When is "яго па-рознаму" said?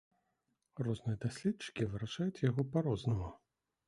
2.47-3.29